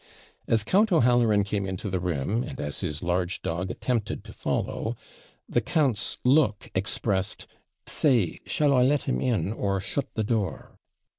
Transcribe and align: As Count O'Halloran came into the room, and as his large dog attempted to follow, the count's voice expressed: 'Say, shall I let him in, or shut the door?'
As 0.47 0.63
Count 0.63 0.91
O'Halloran 0.91 1.43
came 1.43 1.67
into 1.67 1.87
the 1.87 1.99
room, 1.99 2.41
and 2.43 2.59
as 2.59 2.79
his 2.79 3.03
large 3.03 3.43
dog 3.43 3.69
attempted 3.69 4.23
to 4.23 4.33
follow, 4.33 4.97
the 5.47 5.61
count's 5.61 6.17
voice 6.25 6.71
expressed: 6.73 7.45
'Say, 7.85 8.39
shall 8.47 8.73
I 8.75 8.81
let 8.81 9.03
him 9.03 9.21
in, 9.21 9.53
or 9.53 9.79
shut 9.79 10.07
the 10.15 10.23
door?' 10.23 10.71